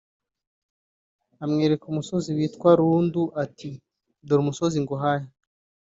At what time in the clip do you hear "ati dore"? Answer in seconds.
3.43-4.39